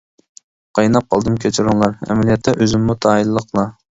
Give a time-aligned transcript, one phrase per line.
[0.79, 3.67] قايناپ قالدىم كەچۈرۈڭلار، ئەمەلىيەتتە ئۆزۈممۇ تايىنلىقلا.